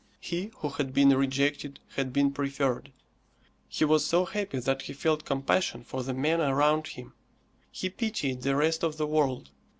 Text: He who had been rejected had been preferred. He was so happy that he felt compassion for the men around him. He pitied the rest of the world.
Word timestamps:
He 0.19 0.49
who 0.55 0.69
had 0.69 0.95
been 0.95 1.15
rejected 1.15 1.79
had 1.95 2.11
been 2.11 2.31
preferred. 2.33 2.91
He 3.67 3.85
was 3.85 4.03
so 4.03 4.25
happy 4.25 4.57
that 4.59 4.81
he 4.81 4.93
felt 4.93 5.25
compassion 5.25 5.83
for 5.83 6.01
the 6.01 6.15
men 6.15 6.41
around 6.41 6.87
him. 6.87 7.13
He 7.69 7.91
pitied 7.91 8.41
the 8.41 8.55
rest 8.55 8.81
of 8.83 8.97
the 8.97 9.05
world. 9.05 9.51